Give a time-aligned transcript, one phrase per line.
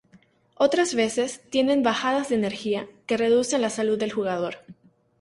[0.55, 4.57] Otras veces, tienen "bajadas de energía", que reducen la salud del jugador.